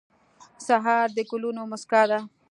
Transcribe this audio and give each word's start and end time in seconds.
سهار 0.67 1.07
د 1.17 1.19
ګلونو 1.29 1.61
موسکا 1.71 2.01
ده. 2.09 2.19